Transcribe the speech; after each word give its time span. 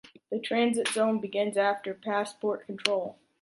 The 0.31 0.39
transit 0.39 0.87
zone 0.87 1.19
begins 1.19 1.57
after 1.57 1.93
passport 1.93 2.65
control. 2.65 3.19